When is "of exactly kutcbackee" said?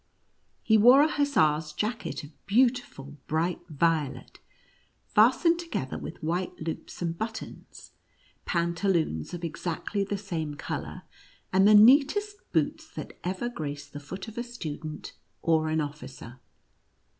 9.35-10.09